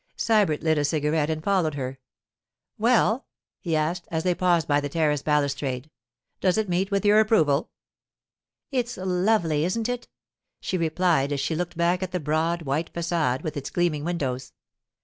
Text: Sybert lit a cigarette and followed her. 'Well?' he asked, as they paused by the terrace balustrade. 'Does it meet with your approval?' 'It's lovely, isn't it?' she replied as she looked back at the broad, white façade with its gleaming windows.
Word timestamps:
Sybert 0.17 0.63
lit 0.63 0.79
a 0.79 0.83
cigarette 0.83 1.29
and 1.29 1.43
followed 1.43 1.75
her. 1.75 1.99
'Well?' 2.79 3.27
he 3.59 3.75
asked, 3.75 4.07
as 4.09 4.23
they 4.23 4.33
paused 4.33 4.67
by 4.67 4.81
the 4.81 4.89
terrace 4.89 5.21
balustrade. 5.21 5.91
'Does 6.39 6.57
it 6.57 6.67
meet 6.67 6.89
with 6.89 7.05
your 7.05 7.19
approval?' 7.19 7.69
'It's 8.71 8.97
lovely, 8.97 9.63
isn't 9.63 9.87
it?' 9.87 10.07
she 10.59 10.75
replied 10.79 11.31
as 11.31 11.39
she 11.39 11.53
looked 11.53 11.77
back 11.77 12.01
at 12.01 12.13
the 12.13 12.19
broad, 12.19 12.63
white 12.63 12.91
façade 12.91 13.43
with 13.43 13.55
its 13.55 13.69
gleaming 13.69 14.03
windows. 14.03 14.53